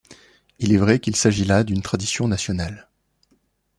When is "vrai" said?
0.79-0.99